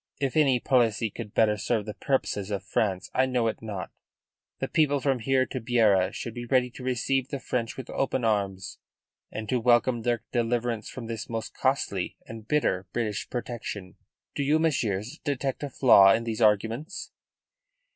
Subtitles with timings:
[0.19, 3.91] If any policy could better serve the purposes of France, I know it not.
[4.57, 8.25] The people from here to Beira should be ready to receive the French with open
[8.25, 8.79] arms,
[9.31, 13.93] and to welcome their deliverance from this most costly and bitter British protection.
[14.33, 17.11] "Do you, Messieurs, detect a flaw in these arguments?"